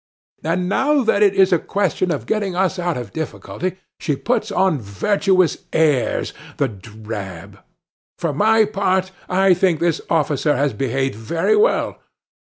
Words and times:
And 0.43 0.67
now 0.67 1.03
that 1.03 1.21
it 1.21 1.35
is 1.35 1.53
a 1.53 1.59
question 1.59 2.09
of 2.09 2.25
getting 2.25 2.55
us 2.55 2.79
out 2.79 2.97
of 2.97 3.09
a 3.09 3.11
difficulty 3.11 3.77
she 3.99 4.15
puts 4.15 4.51
on 4.51 4.81
virtuous 4.81 5.65
airs, 5.71 6.33
the 6.57 6.67
drab! 6.67 7.59
For 8.17 8.33
my 8.33 8.65
part, 8.65 9.11
I 9.29 9.53
think 9.53 9.79
this 9.79 10.01
officer 10.09 10.57
has 10.57 10.73
behaved 10.73 11.13
very 11.13 11.55
well. 11.55 11.99